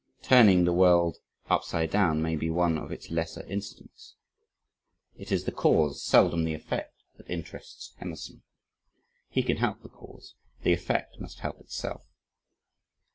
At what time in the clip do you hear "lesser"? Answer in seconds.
3.11-3.45